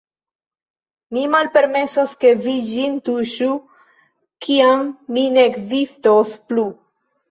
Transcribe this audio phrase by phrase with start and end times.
[1.17, 3.53] Mi malpermesos, ke vi ĝin tuŝu,
[4.49, 6.71] kiam mi ne ekzistos plu.